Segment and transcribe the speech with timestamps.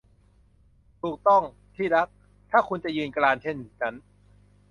[1.01, 1.43] ถูกต้อง
[1.75, 2.07] ที่รัก
[2.51, 3.95] ถ้าคุณจะยืนกรานเช่นนั้น